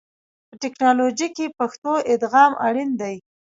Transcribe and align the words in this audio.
په 0.49 0.55
ټکنالوژي 0.63 1.27
کې 1.35 1.55
پښتو 1.59 1.93
ادغام 2.13 2.51
اړین 2.67 2.89
دی. 3.01 3.15